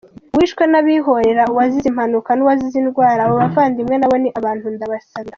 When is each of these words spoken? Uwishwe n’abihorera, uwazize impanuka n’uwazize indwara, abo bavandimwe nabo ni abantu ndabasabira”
Uwishwe 0.33 0.63
n’abihorera, 0.71 1.43
uwazize 1.51 1.87
impanuka 1.89 2.31
n’uwazize 2.33 2.75
indwara, 2.81 3.21
abo 3.23 3.33
bavandimwe 3.41 3.95
nabo 3.97 4.15
ni 4.21 4.29
abantu 4.39 4.65
ndabasabira” 4.75 5.29